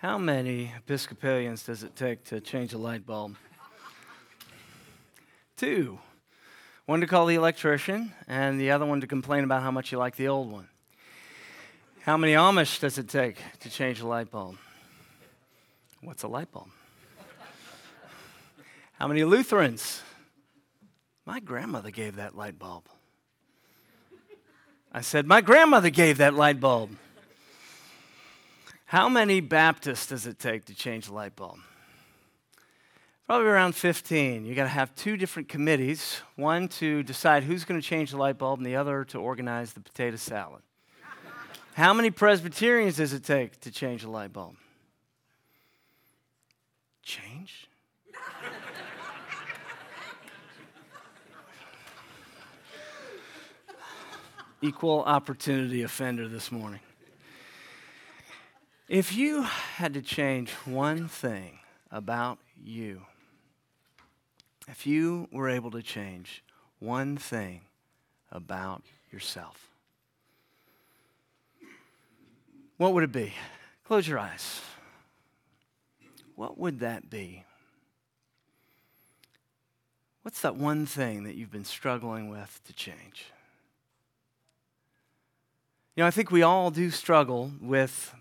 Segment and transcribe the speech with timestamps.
[0.00, 3.36] How many Episcopalians does it take to change a light bulb?
[5.58, 5.98] Two.
[6.86, 9.98] One to call the electrician, and the other one to complain about how much you
[9.98, 10.68] like the old one.
[12.00, 14.56] How many Amish does it take to change a light bulb?
[16.00, 16.70] What's a light bulb?
[18.94, 20.00] How many Lutherans?
[21.26, 22.84] My grandmother gave that light bulb.
[24.90, 26.88] I said, My grandmother gave that light bulb.
[28.90, 31.60] How many Baptists does it take to change a light bulb?
[33.24, 34.44] Probably around 15.
[34.44, 38.16] You got to have two different committees one to decide who's going to change the
[38.16, 40.62] light bulb, and the other to organize the potato salad.
[41.74, 44.56] How many Presbyterians does it take to change a light bulb?
[47.04, 47.68] Change?
[54.60, 56.80] Equal opportunity offender this morning.
[58.90, 61.60] If you had to change one thing
[61.92, 63.02] about you,
[64.66, 66.42] if you were able to change
[66.80, 67.60] one thing
[68.32, 68.82] about
[69.12, 69.68] yourself,
[72.78, 73.32] what would it be?
[73.84, 74.60] Close your eyes.
[76.34, 77.44] What would that be?
[80.22, 83.26] What's that one thing that you've been struggling with to change?
[85.94, 88.16] You know, I think we all do struggle with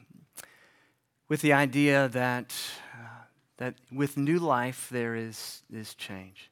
[1.29, 2.55] with the idea that,
[2.93, 3.23] uh,
[3.57, 6.49] that with new life there is, is change.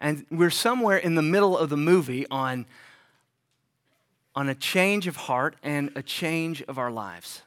[0.00, 2.66] And we're somewhere in the middle of the movie on,
[4.34, 7.42] on a change of heart and a change of our lives.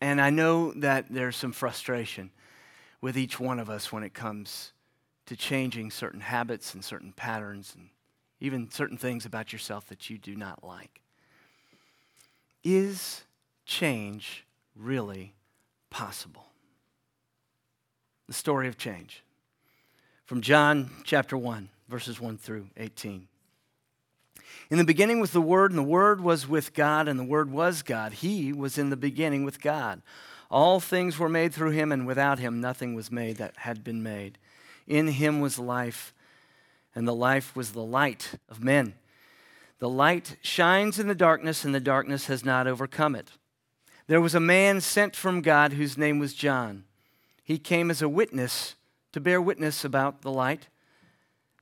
[0.00, 2.30] And I know that there's some frustration
[3.00, 4.72] with each one of us when it comes
[5.26, 7.88] to changing certain habits and certain patterns and
[8.40, 11.00] even certain things about yourself that you do not like.
[12.62, 13.22] Is
[13.68, 15.34] change really
[15.90, 16.46] possible?
[18.26, 19.22] The story of change.
[20.24, 23.28] From John chapter 1, verses 1 through 18.
[24.70, 27.50] In the beginning was the Word, and the Word was with God, and the Word
[27.50, 28.14] was God.
[28.14, 30.02] He was in the beginning with God.
[30.50, 34.02] All things were made through him, and without him nothing was made that had been
[34.02, 34.38] made.
[34.86, 36.12] In him was life,
[36.94, 38.94] and the life was the light of men.
[39.78, 43.32] The light shines in the darkness, and the darkness has not overcome it.
[44.08, 46.84] There was a man sent from God whose name was John.
[47.44, 48.74] He came as a witness
[49.12, 50.68] to bear witness about the light,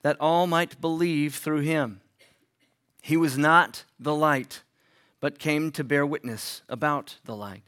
[0.02, 2.00] that all might believe through him.
[3.02, 4.62] He was not the light,
[5.20, 7.64] but came to bear witness about the light.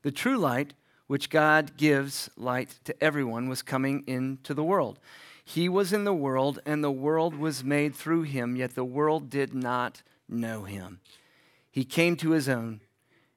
[0.00, 0.72] The true light,
[1.06, 4.98] which God gives light to everyone, was coming into the world.
[5.44, 9.28] He was in the world, and the world was made through him, yet the world
[9.28, 11.00] did not know him.
[11.70, 12.80] He came to his own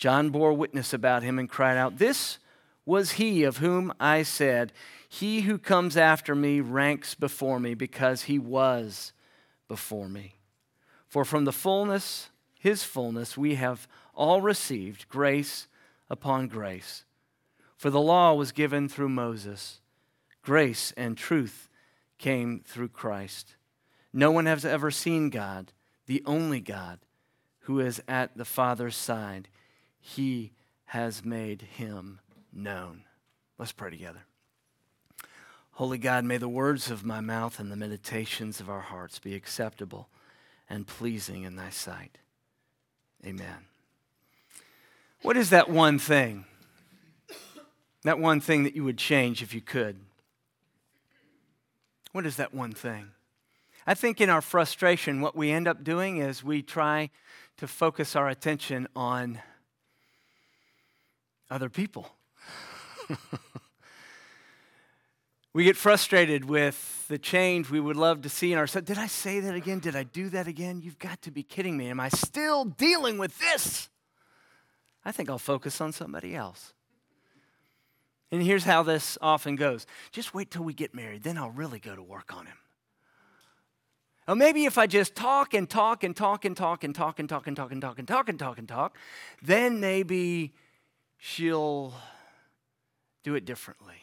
[0.00, 2.38] John bore witness about him and cried out, This
[2.86, 4.72] was he of whom I said,
[5.06, 9.12] He who comes after me ranks before me because he was
[9.68, 10.36] before me.
[11.06, 15.66] For from the fullness, his fullness, we have all received grace
[16.08, 17.04] upon grace.
[17.76, 19.80] For the law was given through Moses,
[20.40, 21.68] grace and truth
[22.16, 23.54] came through Christ.
[24.14, 25.72] No one has ever seen God,
[26.06, 27.00] the only God,
[27.64, 29.50] who is at the Father's side
[30.00, 30.52] he
[30.86, 32.20] has made him
[32.52, 33.04] known.
[33.58, 34.24] Let's pray together.
[35.72, 39.34] Holy God, may the words of my mouth and the meditations of our hearts be
[39.34, 40.08] acceptable
[40.68, 42.18] and pleasing in thy sight.
[43.24, 43.66] Amen.
[45.22, 46.44] What is that one thing?
[48.02, 50.00] That one thing that you would change if you could?
[52.12, 53.10] What is that one thing?
[53.86, 57.10] I think in our frustration, what we end up doing is we try
[57.58, 59.40] to focus our attention on
[61.50, 62.14] other people.
[65.52, 68.86] we get frustrated with the change we would love to see in ourselves.
[68.86, 69.80] Did I say that again?
[69.80, 70.80] Did I do that again?
[70.82, 71.88] You've got to be kidding me.
[71.88, 73.88] Am I still dealing with this?
[75.04, 76.72] I think I'll focus on somebody else.
[78.30, 81.80] And here's how this often goes just wait till we get married, then I'll really
[81.80, 82.56] go to work on him.
[84.28, 87.28] Or maybe if I just talk and talk and talk and talk and talk and
[87.28, 88.96] talk and talk and talk and talk and talk and talk,
[89.42, 90.52] then maybe
[91.20, 91.92] she'll
[93.22, 93.94] do it differently.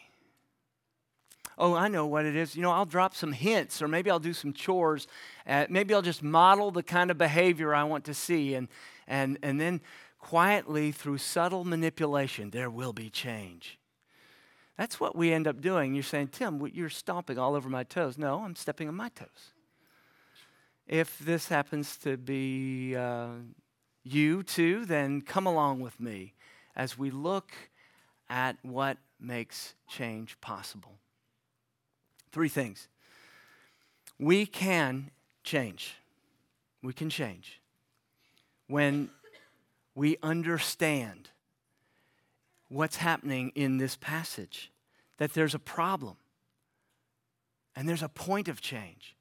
[1.58, 2.54] Oh, I know what it is.
[2.54, 5.08] You know, I'll drop some hints, or maybe I'll do some chores.
[5.44, 8.54] Uh, maybe I'll just model the kind of behavior I want to see.
[8.54, 8.68] And,
[9.08, 9.80] and, and then
[10.20, 13.80] quietly, through subtle manipulation, there will be change.
[14.76, 15.94] That's what we end up doing.
[15.94, 18.16] You're saying, Tim, you're stomping all over my toes.
[18.16, 19.52] No, I'm stepping on my toes.
[20.86, 23.30] If this happens to be uh,
[24.04, 26.34] you too, then come along with me
[26.78, 27.52] as we look
[28.30, 30.94] at what makes change possible.
[32.30, 32.88] Three things.
[34.18, 35.10] We can
[35.42, 35.96] change.
[36.82, 37.60] We can change
[38.68, 39.10] when
[39.94, 41.30] we understand
[42.68, 44.70] what's happening in this passage
[45.16, 46.16] that there's a problem
[47.74, 49.16] and there's a point of change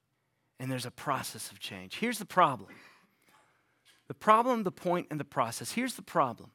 [0.59, 1.95] and there's a process of change.
[1.95, 2.69] Here's the problem
[4.07, 5.71] the problem, the point, and the process.
[5.71, 6.51] Here's the problem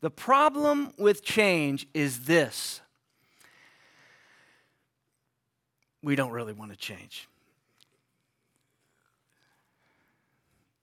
[0.00, 2.80] the problem with change is this
[6.02, 7.28] we don't really want to change.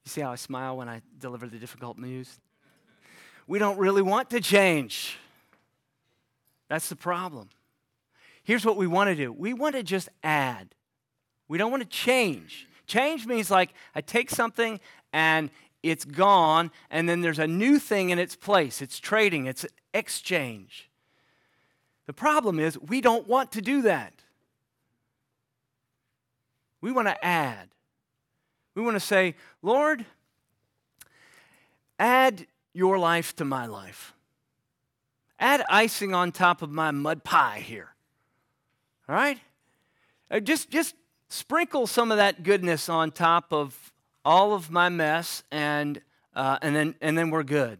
[0.05, 2.39] You see how I smile when I deliver the difficult news?
[3.47, 5.17] We don't really want to change.
[6.69, 7.49] That's the problem.
[8.43, 10.75] Here's what we want to do we want to just add,
[11.47, 12.67] we don't want to change.
[12.85, 14.79] Change means like I take something
[15.11, 15.49] and
[15.83, 18.81] it's gone, and then there's a new thing in its place.
[18.81, 20.89] It's trading, it's exchange.
[22.07, 24.13] The problem is we don't want to do that.
[26.81, 27.69] We want to add.
[28.75, 30.05] We want to say, Lord,
[31.99, 34.13] add your life to my life.
[35.39, 37.89] Add icing on top of my mud pie here.
[39.09, 39.39] All right?
[40.29, 40.95] Uh, just, just
[41.29, 43.93] sprinkle some of that goodness on top of
[44.27, 46.01] all of my mess, and,
[46.35, 47.79] uh, and, then, and then we're good.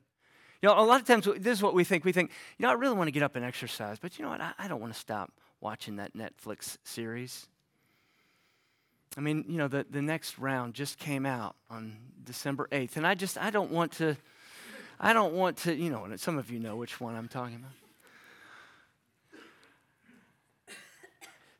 [0.61, 2.05] You know, a lot of times this is what we think.
[2.05, 4.31] We think, you know, I really want to get up and exercise, but you know
[4.31, 4.39] what?
[4.39, 7.47] I, I don't want to stop watching that Netflix series.
[9.17, 13.05] I mean, you know, the, the next round just came out on December 8th, and
[13.05, 14.15] I just, I don't want to,
[15.01, 17.57] I don't want to, you know, and some of you know which one I'm talking
[17.57, 17.71] about.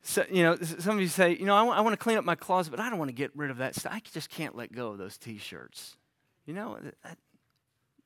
[0.08, 2.18] So, you know, some of you say, you know, I, w- I want to clean
[2.18, 3.92] up my closet, but I don't want to get rid of that stuff.
[3.94, 5.98] I just can't let go of those T-shirts.
[6.46, 7.18] You know, that,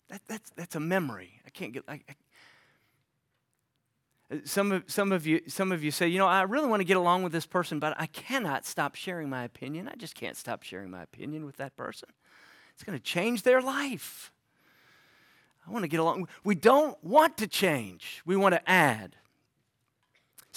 [0.10, 1.40] that, that's, that's a memory.
[1.46, 2.02] I can't get, I,
[4.32, 6.68] I, uh, some of, some, of you, some of you say, you know, I really
[6.68, 9.88] want to get along with this person, but I cannot stop sharing my opinion.
[9.88, 12.10] I just can't stop sharing my opinion with that person.
[12.74, 14.32] It's going to change their life.
[15.68, 16.28] I want to get along.
[16.44, 19.18] We don't want to change, we want to add.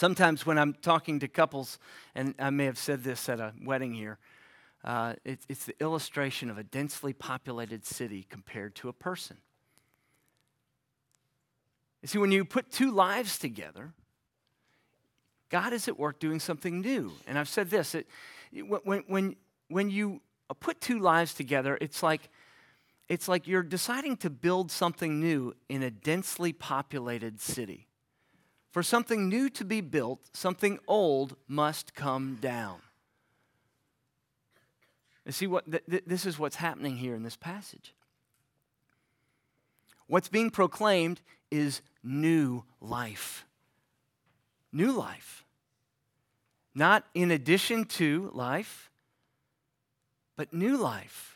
[0.04, 1.78] Sometimes when I'm talking to couples,
[2.14, 4.18] and I may have said this at a wedding here,
[4.84, 9.38] uh, it's, it's the illustration of a densely populated city compared to a person.
[12.02, 13.94] You see, when you put two lives together,
[15.48, 17.10] God is at work doing something new.
[17.26, 18.06] And I've said this it,
[18.52, 19.36] when, when,
[19.68, 20.20] when you
[20.60, 22.28] put two lives together, it's like,
[23.08, 27.86] it's like you're deciding to build something new in a densely populated city.
[28.74, 32.80] For something new to be built, something old must come down.
[35.24, 37.94] You see, what, th- th- this is what's happening here in this passage.
[40.08, 41.20] What's being proclaimed
[41.52, 43.46] is new life.
[44.72, 45.44] New life.
[46.74, 48.90] Not in addition to life,
[50.34, 51.33] but new life.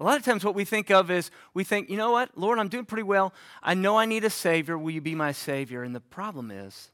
[0.00, 2.58] A lot of times, what we think of is we think, you know what, Lord,
[2.58, 3.34] I'm doing pretty well.
[3.62, 4.78] I know I need a Savior.
[4.78, 5.82] Will you be my Savior?
[5.82, 6.90] And the problem is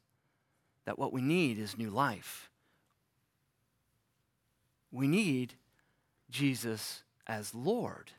[0.87, 2.51] that what we need is new life.
[4.91, 5.55] We need
[6.31, 8.13] Jesus as Lord.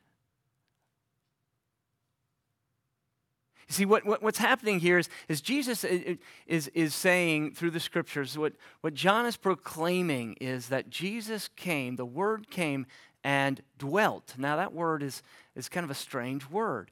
[3.68, 7.80] You see, what, what, what's happening here is, is Jesus is, is saying through the
[7.80, 12.86] scriptures, what, what John is proclaiming is that Jesus came, the Word came
[13.26, 14.36] and dwelt.
[14.38, 15.24] Now, that word is,
[15.56, 16.92] is kind of a strange word.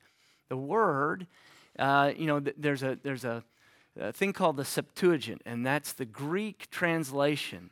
[0.50, 1.28] The word,
[1.78, 3.44] uh, you know, there's, a, there's a,
[4.00, 7.70] a thing called the Septuagint, and that's the Greek translation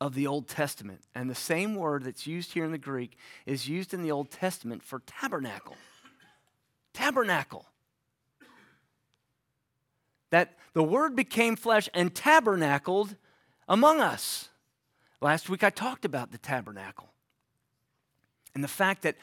[0.00, 1.02] of the Old Testament.
[1.14, 4.30] And the same word that's used here in the Greek is used in the Old
[4.30, 5.76] Testament for tabernacle.
[6.94, 7.66] Tabernacle
[10.30, 13.16] that the Word became flesh and tabernacled
[13.68, 14.48] among us.
[15.20, 17.11] Last week I talked about the tabernacle
[18.54, 19.16] and the fact that,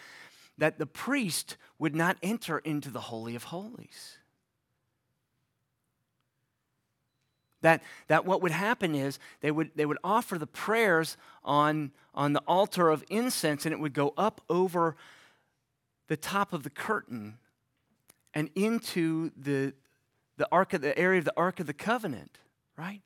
[0.58, 4.18] that the priest would not enter into the Holy of Holies.
[7.62, 12.34] That, that what would happen is they would, they would offer the prayers on, on
[12.34, 14.96] the altar of incense and it would go up over
[16.08, 17.38] the top of the curtain
[18.34, 19.74] and into the,
[20.38, 22.38] the ark of the area of the ark of the covenant,
[22.78, 23.02] right?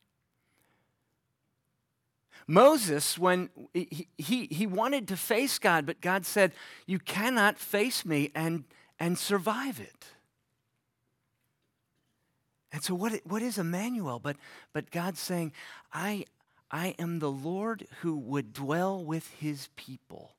[2.48, 6.52] Moses, when he, he, he wanted to face God, but God said,
[6.86, 8.66] You cannot face me and,
[9.00, 10.06] and survive it.
[12.72, 14.20] And so, what, what is Emmanuel?
[14.20, 14.38] But,
[14.74, 15.54] but God's saying,
[15.94, 16.26] I,
[16.72, 20.32] I am the Lord who would dwell with his people.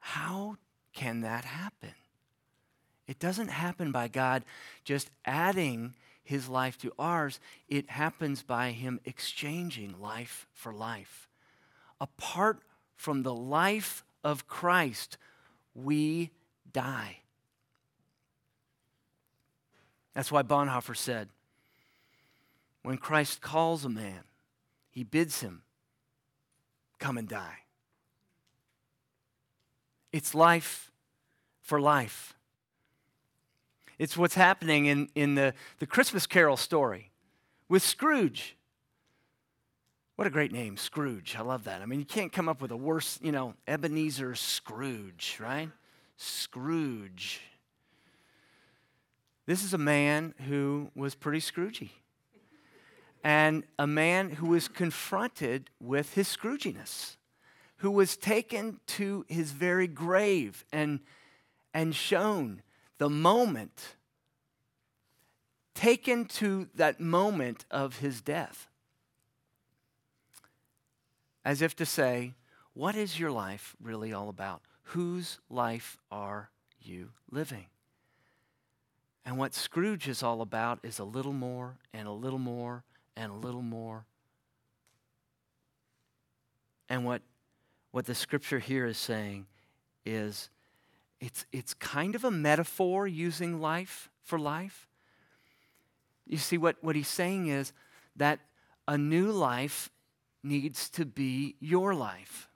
[0.00, 0.56] How
[0.92, 1.94] can that happen?
[3.06, 4.44] It doesn't happen by God
[4.84, 11.28] just adding his life to ours, it happens by him exchanging life for life.
[12.00, 12.60] Apart
[12.96, 15.18] from the life of Christ,
[15.74, 16.30] we
[16.72, 17.18] die.
[20.14, 21.28] That's why Bonhoeffer said,
[22.82, 24.24] when Christ calls a man,
[24.90, 25.62] he bids him
[27.02, 27.58] come and die.
[30.12, 30.92] It's life
[31.60, 32.34] for life.
[34.02, 37.12] It's what's happening in, in the, the Christmas Carol story
[37.68, 38.56] with Scrooge.
[40.16, 41.36] What a great name, Scrooge.
[41.38, 41.80] I love that.
[41.80, 45.70] I mean, you can't come up with a worse, you know, Ebenezer Scrooge, right?
[46.16, 47.42] Scrooge.
[49.46, 51.90] This is a man who was pretty Scroogey.
[53.22, 57.18] And a man who was confronted with his Scrooginess,
[57.76, 60.98] who was taken to his very grave and,
[61.72, 62.62] and shown
[63.02, 63.96] the moment,
[65.74, 68.68] taken to that moment of his death.
[71.44, 72.34] As if to say,
[72.74, 74.62] what is your life really all about?
[74.94, 77.66] Whose life are you living?
[79.26, 82.84] And what Scrooge is all about is a little more and a little more
[83.16, 84.04] and a little more.
[86.88, 87.22] And what,
[87.90, 89.46] what the scripture here is saying
[90.06, 90.50] is
[91.22, 94.88] it's, it's kind of a metaphor using life for life.
[96.26, 97.72] You see, what, what he's saying is
[98.16, 98.40] that
[98.88, 99.88] a new life
[100.42, 102.48] needs to be your life.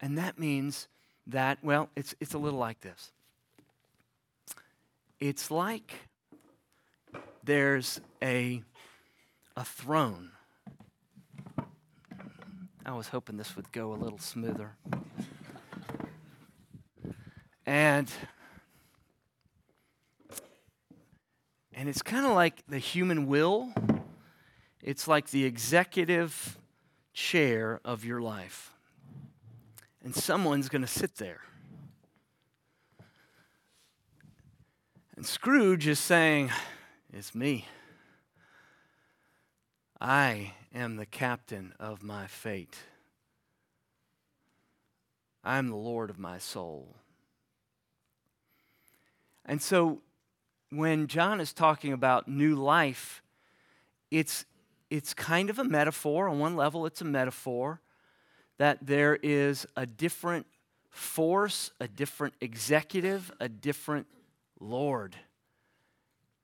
[0.00, 0.88] And that means
[1.28, 3.12] that, well, it's, it's a little like this.
[5.20, 5.94] It's like
[7.44, 8.64] there's a,
[9.56, 10.30] a throne.
[12.84, 14.72] I was hoping this would go a little smoother.
[17.68, 18.10] And
[21.74, 23.74] and it's kind of like the human will.
[24.82, 26.56] It's like the executive
[27.12, 28.72] chair of your life.
[30.02, 31.42] And someone's going to sit there.
[35.14, 36.50] And Scrooge is saying,
[37.12, 37.66] It's me.
[40.00, 42.78] I am the captain of my fate.
[45.44, 46.96] I'm the Lord of my soul.
[49.48, 50.02] And so
[50.70, 53.22] when John is talking about new life,
[54.10, 54.44] it's,
[54.90, 56.28] it's kind of a metaphor.
[56.28, 57.80] On one level, it's a metaphor
[58.58, 60.46] that there is a different
[60.90, 64.06] force, a different executive, a different
[64.60, 65.16] Lord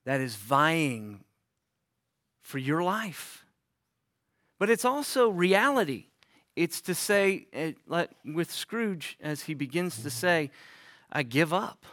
[0.05, 1.25] that is vying
[2.41, 3.45] for your life.
[4.59, 6.07] But it's also reality.
[6.57, 7.73] It's to say, eh,
[8.25, 10.51] with Scrooge, as he begins to say,
[11.11, 11.85] I give up.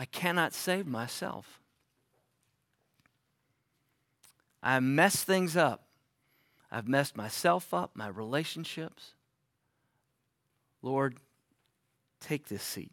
[0.00, 1.60] I cannot save myself.
[4.62, 5.88] I mess things up.
[6.72, 9.12] I've messed myself up, my relationships.
[10.80, 11.18] Lord,
[12.18, 12.92] take this seat.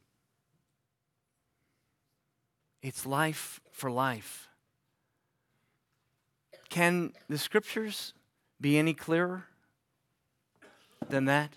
[2.82, 4.50] It's life for life.
[6.68, 8.14] Can the scriptures
[8.60, 9.46] be any clearer
[11.08, 11.54] than that?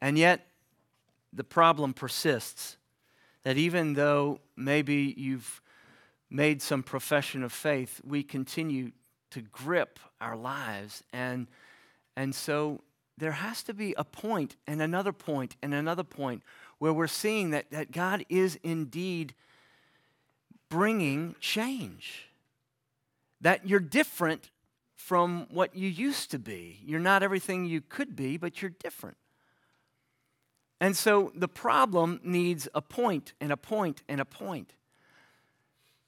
[0.00, 0.47] And yet,
[1.32, 2.76] the problem persists.
[3.44, 5.60] That even though maybe you've
[6.30, 8.92] made some profession of faith, we continue
[9.30, 11.02] to grip our lives.
[11.12, 11.46] And,
[12.16, 12.80] and so
[13.16, 16.42] there has to be a point and another point and another point
[16.78, 19.34] where we're seeing that, that God is indeed
[20.68, 22.28] bringing change.
[23.40, 24.50] That you're different
[24.96, 26.80] from what you used to be.
[26.84, 29.16] You're not everything you could be, but you're different.
[30.80, 34.74] And so the problem needs a point and a point and a point.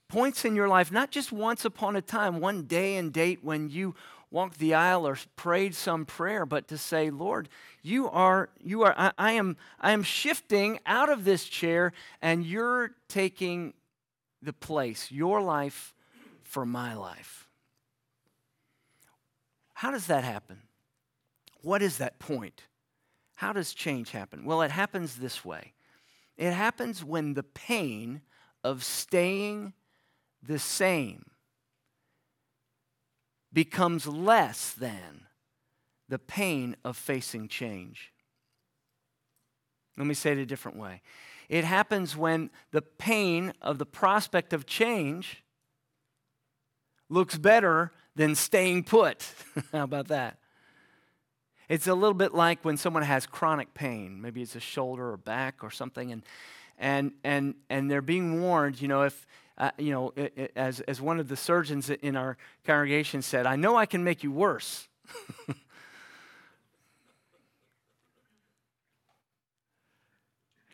[0.09, 3.69] Points in your life, not just once upon a time, one day and date when
[3.69, 3.95] you
[4.31, 7.49] walked the aisle or prayed some prayer, but to say, Lord,
[7.83, 12.45] you are, you are, I, I am, I am shifting out of this chair and
[12.45, 13.75] you're taking
[14.43, 15.95] the place, your life
[16.43, 17.49] for my life.
[19.75, 20.63] How does that happen?
[21.63, 22.63] What is that point?
[23.41, 24.45] How does change happen?
[24.45, 25.73] Well, it happens this way
[26.37, 28.21] it happens when the pain
[28.63, 29.73] of staying
[30.43, 31.31] the same
[33.51, 35.23] becomes less than
[36.07, 38.13] the pain of facing change.
[39.97, 41.01] Let me say it a different way.
[41.49, 45.43] It happens when the pain of the prospect of change
[47.09, 49.33] looks better than staying put.
[49.73, 50.40] How about that?
[51.71, 55.17] It's a little bit like when someone has chronic pain, maybe it's a shoulder or
[55.17, 56.25] back or something, and
[56.77, 58.83] and and and they're being warned.
[58.83, 59.25] You know, if
[59.57, 63.47] uh, you know, it, it, as as one of the surgeons in our congregation said,
[63.47, 64.89] "I know I can make you worse."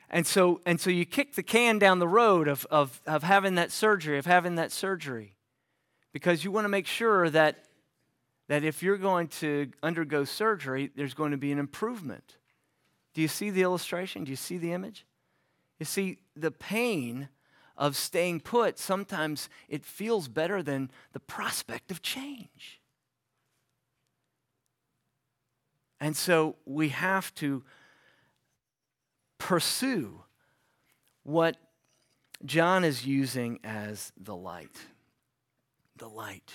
[0.08, 3.56] and so and so you kick the can down the road of of of having
[3.56, 5.34] that surgery, of having that surgery,
[6.14, 7.65] because you want to make sure that
[8.48, 12.36] that if you're going to undergo surgery, there's going to be an improvement.
[13.14, 14.24] Do you see the illustration?
[14.24, 15.06] Do you see the image?
[15.78, 17.28] You see, the pain
[17.76, 22.80] of staying put, sometimes it feels better than the prospect of change.
[26.00, 27.64] And so we have to
[29.38, 30.22] pursue
[31.22, 31.56] what
[32.44, 34.76] John is using as the light.
[35.96, 36.52] The light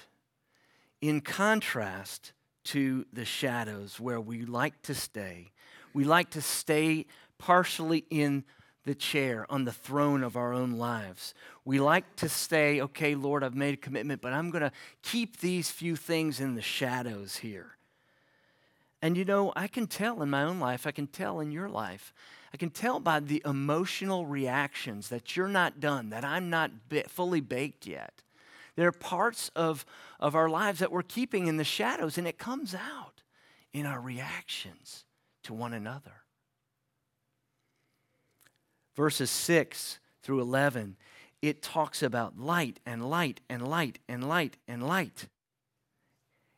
[1.02, 2.32] in contrast
[2.64, 5.52] to the shadows where we like to stay.
[5.94, 8.44] We like to stay partially in
[8.86, 11.34] the chair, on the throne of our own lives.
[11.66, 14.72] We like to say, okay, Lord, I've made a commitment, but I'm going to
[15.04, 17.78] keep these few things in the shadows here.
[19.02, 21.70] And you know, I can tell in my own life, I can tell in your
[21.70, 22.14] life,
[22.54, 26.72] I can tell by the emotional reactions that you're not done, that I'm not
[27.08, 28.22] fully baked yet.
[28.82, 29.86] There are parts of,
[30.20, 33.22] of our lives that we're keeping in the shadows, and it comes out
[33.74, 35.06] in our reactions
[35.44, 36.24] to one another.
[38.96, 40.98] Verses 6 through 11,
[41.44, 45.28] it talks about light and light and light and light and light.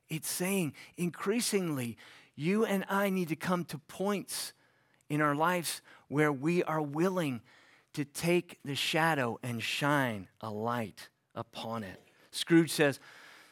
[0.08, 1.98] It's saying increasingly,
[2.38, 4.54] you and I need to come to points
[5.10, 7.42] in our lives where we are willing
[7.96, 12.00] to take the shadow and shine a light upon it.
[12.34, 13.00] Scrooge says,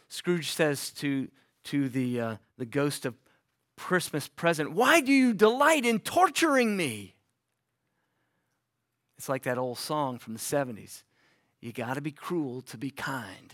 [0.09, 1.29] Scrooge says to,
[1.65, 3.15] to the, uh, the ghost of
[3.77, 7.15] Christmas present, Why do you delight in torturing me?
[9.17, 11.03] It's like that old song from the 70s.
[11.61, 13.53] You got to be cruel to be kind.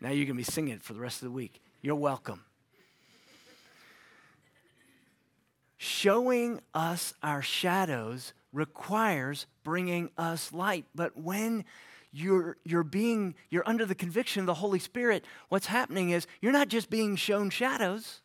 [0.00, 1.62] Now you're to be singing it for the rest of the week.
[1.80, 2.44] You're welcome.
[5.78, 10.84] Showing us our shadows requires bringing us light.
[10.94, 11.64] But when
[12.16, 16.52] you're, you're being, you're under the conviction of the Holy Spirit, what's happening is you're
[16.52, 18.22] not just being shown shadows,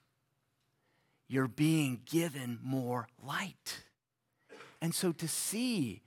[1.27, 3.83] you're being given more light.
[4.81, 6.01] And so to see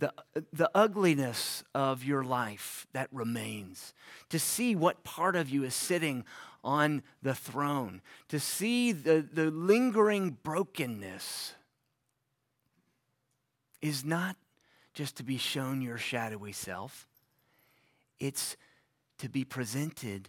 [0.00, 0.12] the,
[0.52, 3.94] the ugliness of your life that remains,
[4.30, 6.24] to see what part of you is sitting
[6.64, 11.54] on the throne, to see the, the lingering brokenness
[13.80, 14.36] is not
[14.98, 17.06] just to be shown your shadowy self,
[18.18, 18.56] it's
[19.16, 20.28] to be presented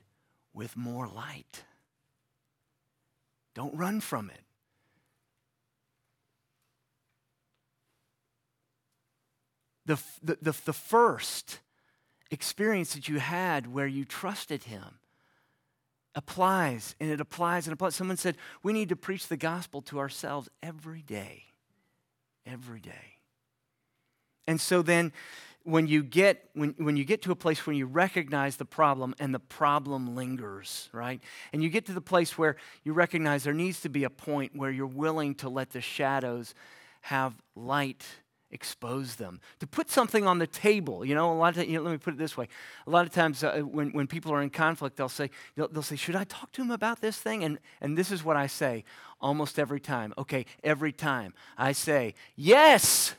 [0.53, 1.63] with more light.
[3.55, 4.41] Don't run from it.
[9.87, 11.61] The, the, the, the, first
[12.29, 14.99] experience that you had where you trusted Him
[16.13, 17.95] applies, and it applies and applies.
[17.95, 21.45] Someone said, We need to preach the gospel to ourselves every day.
[22.45, 23.18] Every day.
[24.47, 25.11] And so then
[25.63, 29.13] when you get when, when you get to a place where you recognize the problem
[29.19, 31.21] and the problem lingers right?
[31.53, 34.55] And you get to the place where you recognize there needs to be a point
[34.55, 36.53] where you're willing to let the shadows
[37.01, 38.05] have light
[38.51, 39.39] expose them.
[39.59, 41.97] To put something on the table you know a lot of you know, let me
[41.97, 42.47] put it this way.
[42.87, 45.83] A lot of times uh, when, when people are in conflict they'll say they'll, they'll
[45.83, 47.43] say should i talk to him about this thing?
[47.43, 48.85] And and this is what i say
[49.21, 50.13] almost every time.
[50.17, 53.13] Okay every time i say yes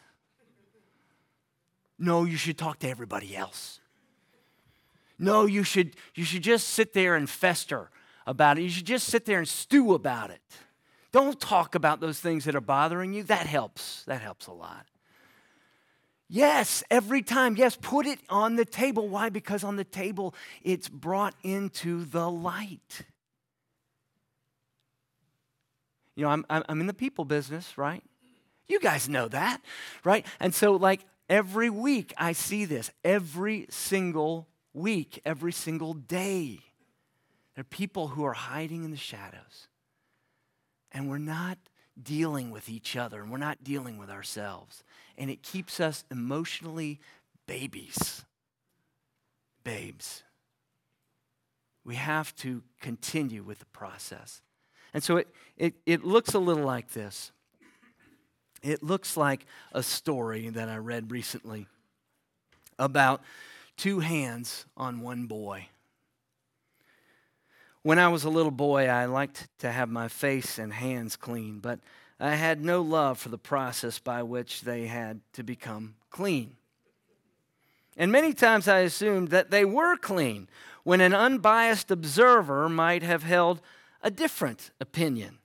[2.00, 3.78] no, you should talk to everybody else.
[5.18, 7.90] No, you should, you should just sit there and fester
[8.26, 8.62] about it.
[8.62, 10.40] You should just sit there and stew about it.
[11.12, 13.22] Don't talk about those things that are bothering you.
[13.24, 14.02] That helps.
[14.04, 14.86] That helps a lot.
[16.26, 17.56] Yes, every time.
[17.56, 19.08] Yes, put it on the table.
[19.08, 19.28] Why?
[19.28, 23.02] Because on the table, it's brought into the light.
[26.14, 28.02] You know, I'm, I'm in the people business, right?
[28.68, 29.60] You guys know that,
[30.04, 30.24] right?
[30.38, 31.00] And so, like,
[31.30, 32.90] Every week I see this.
[33.04, 36.58] Every single week, every single day.
[37.54, 39.68] There are people who are hiding in the shadows.
[40.90, 41.56] And we're not
[42.00, 44.82] dealing with each other and we're not dealing with ourselves.
[45.16, 46.98] And it keeps us emotionally
[47.46, 48.24] babies.
[49.62, 50.24] Babes.
[51.84, 54.42] We have to continue with the process.
[54.92, 57.30] And so it, it, it looks a little like this.
[58.62, 61.66] It looks like a story that I read recently
[62.78, 63.22] about
[63.76, 65.68] two hands on one boy.
[67.82, 71.60] When I was a little boy, I liked to have my face and hands clean,
[71.60, 71.80] but
[72.18, 76.56] I had no love for the process by which they had to become clean.
[77.96, 80.48] And many times I assumed that they were clean
[80.84, 83.60] when an unbiased observer might have held
[84.02, 85.39] a different opinion.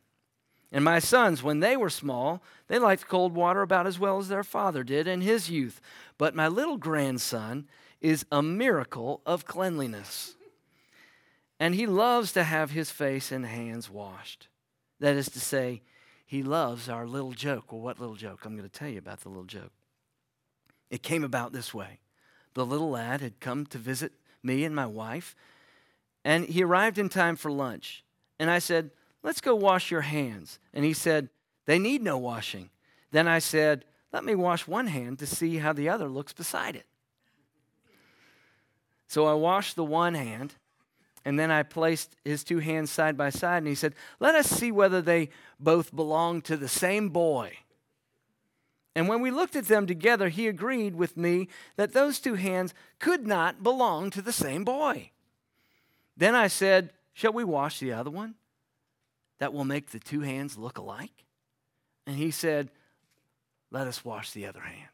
[0.76, 4.28] And my sons, when they were small, they liked cold water about as well as
[4.28, 5.80] their father did in his youth.
[6.18, 7.70] But my little grandson
[8.02, 10.36] is a miracle of cleanliness.
[11.62, 14.50] And he loves to have his face and hands washed.
[15.00, 15.82] That is to say,
[16.26, 17.72] he loves our little joke.
[17.72, 18.44] Well, what little joke?
[18.44, 19.72] I'm going to tell you about the little joke.
[20.90, 22.00] It came about this way
[22.54, 24.12] the little lad had come to visit
[24.44, 25.38] me and my wife,
[26.26, 28.04] and he arrived in time for lunch.
[28.40, 28.92] And I said,
[29.26, 30.60] Let's go wash your hands.
[30.72, 31.30] And he said,
[31.66, 32.70] They need no washing.
[33.10, 33.84] Then I said,
[34.14, 36.86] Let me wash one hand to see how the other looks beside it.
[39.08, 40.54] So I washed the one hand,
[41.26, 44.46] and then I placed his two hands side by side, and he said, Let us
[44.46, 47.58] see whether they both belong to the same boy.
[48.94, 52.76] And when we looked at them together, he agreed with me that those two hands
[53.00, 55.10] could not belong to the same boy.
[56.16, 58.36] Then I said, Shall we wash the other one?
[59.40, 61.26] That will make the two hands look alike?
[62.08, 62.70] And he said,
[63.72, 64.90] Let us wash the other hand.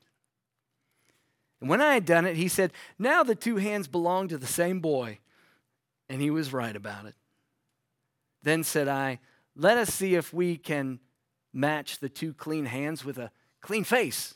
[1.59, 4.47] And when I had done it, he said, Now the two hands belong to the
[4.47, 5.19] same boy.
[6.09, 7.15] And he was right about it.
[8.43, 9.19] Then said I,
[9.55, 10.99] Let us see if we can
[11.53, 14.33] match the two clean hands with a clean face.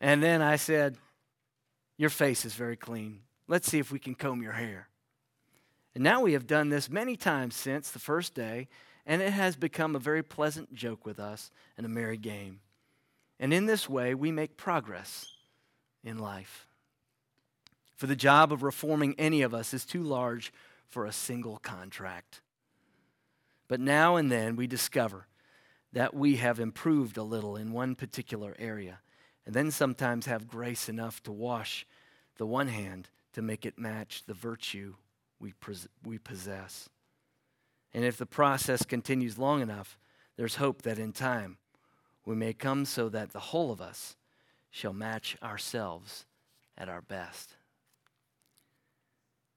[0.00, 0.96] And then I said,
[1.96, 3.22] Your face is very clean.
[3.48, 4.88] Let's see if we can comb your hair.
[5.98, 8.68] And now we have done this many times since the first day,
[9.04, 12.60] and it has become a very pleasant joke with us and a merry game.
[13.40, 15.26] And in this way, we make progress
[16.04, 16.68] in life.
[17.96, 20.52] For the job of reforming any of us is too large
[20.86, 22.42] for a single contract.
[23.66, 25.26] But now and then we discover
[25.92, 29.00] that we have improved a little in one particular area,
[29.44, 31.88] and then sometimes have grace enough to wash
[32.36, 34.94] the one hand to make it match the virtue
[35.40, 35.54] we,
[36.04, 36.88] we possess.
[37.94, 39.98] And if the process continues long enough,
[40.36, 41.58] there's hope that in time
[42.24, 44.16] we may come so that the whole of us
[44.70, 46.26] shall match ourselves
[46.76, 47.54] at our best.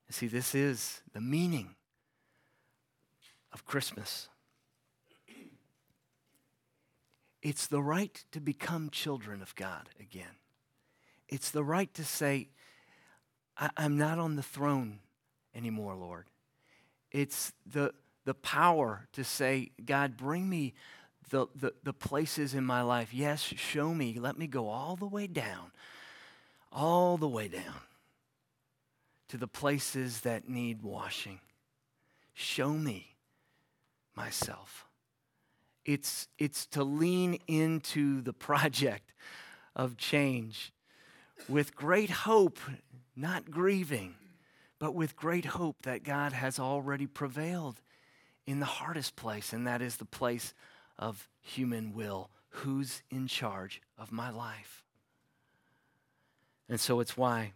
[0.09, 1.75] see, this is the meaning
[3.53, 4.29] of Christmas.
[7.41, 10.37] It's the right to become children of God again.
[11.27, 12.49] It's the right to say,
[13.77, 14.99] I'm not on the throne
[15.55, 16.27] anymore, Lord.
[17.11, 17.93] It's the,
[18.25, 20.73] the power to say, God, bring me
[21.29, 23.13] the, the, the places in my life.
[23.13, 24.17] Yes, show me.
[24.19, 25.71] Let me go all the way down,
[26.71, 27.81] all the way down
[29.29, 31.39] to the places that need washing.
[32.33, 33.15] Show me
[34.15, 34.85] myself.
[35.85, 39.13] It's, it's to lean into the project
[39.75, 40.73] of change
[41.47, 42.59] with great hope,
[43.15, 44.15] not grieving,
[44.81, 47.79] but with great hope that God has already prevailed
[48.47, 50.55] in the hardest place, and that is the place
[50.97, 52.31] of human will.
[52.49, 54.83] Who's in charge of my life?
[56.67, 57.53] And so it's why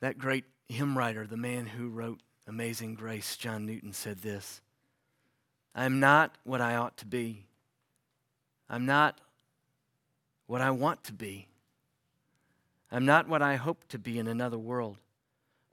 [0.00, 4.62] that great hymn writer, the man who wrote Amazing Grace, John Newton, said this
[5.74, 7.44] I'm not what I ought to be.
[8.70, 9.20] I'm not
[10.46, 11.48] what I want to be.
[12.94, 14.98] I'm not what I hope to be in another world.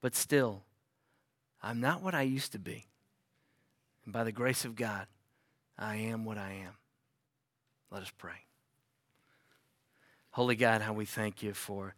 [0.02, 0.64] But still,
[1.62, 2.86] I'm not what I used to be.
[4.06, 5.06] And by the grace of God,
[5.78, 6.74] I am what I am.
[7.92, 8.46] Let us pray.
[10.32, 11.94] Holy God, how we thank you for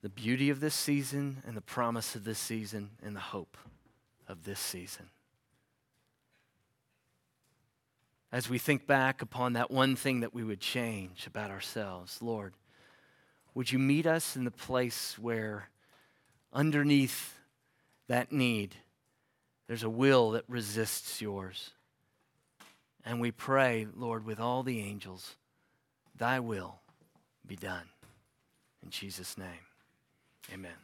[0.00, 3.58] the beauty of this season and the promise of this season and the hope
[4.26, 5.10] of this season.
[8.34, 12.52] as we think back upon that one thing that we would change about ourselves, Lord,
[13.54, 15.68] would you meet us in the place where
[16.52, 17.38] underneath
[18.08, 18.74] that need,
[19.66, 21.70] there's a will that resists yours?
[23.04, 25.36] And we pray, Lord, with all the angels,
[26.16, 26.80] thy will
[27.46, 27.88] be done.
[28.82, 29.66] In Jesus' name,
[30.52, 30.83] amen.